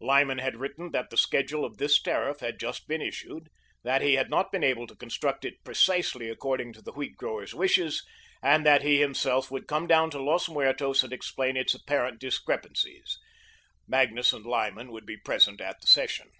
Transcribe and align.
Lyman 0.00 0.38
had 0.38 0.56
written 0.56 0.90
that 0.90 1.10
the 1.10 1.16
schedule 1.16 1.64
of 1.64 1.76
this 1.78 2.02
tariff 2.02 2.40
had 2.40 2.58
just 2.58 2.88
been 2.88 3.00
issued, 3.00 3.48
that 3.84 4.02
he 4.02 4.14
had 4.14 4.28
not 4.28 4.50
been 4.50 4.64
able 4.64 4.84
to 4.88 4.96
construct 4.96 5.44
it 5.44 5.62
precisely 5.62 6.28
according 6.28 6.72
to 6.72 6.82
the 6.82 6.90
wheat 6.90 7.14
growers' 7.16 7.54
wishes, 7.54 8.04
and 8.42 8.66
that 8.66 8.82
he, 8.82 8.98
himself, 9.00 9.48
would 9.48 9.68
come 9.68 9.86
down 9.86 10.10
to 10.10 10.20
Los 10.20 10.48
Muertos 10.48 11.04
and 11.04 11.12
explain 11.12 11.56
its 11.56 11.72
apparent 11.72 12.18
discrepancies. 12.18 13.16
Magnus 13.86 14.30
said 14.30 14.42
Lyman 14.42 14.90
would 14.90 15.06
be 15.06 15.16
present 15.18 15.60
at 15.60 15.76
the 15.80 15.86
session. 15.86 16.32